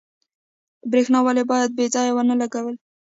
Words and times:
برښنا 0.91 1.19
ولې 1.25 1.43
باید 1.51 1.69
بې 1.77 1.85
ځایه 1.93 2.13
ونه 2.15 2.35
لګیږي؟ 2.41 2.75